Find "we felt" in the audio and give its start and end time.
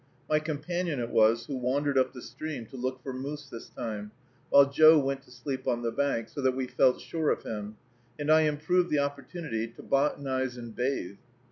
6.55-6.99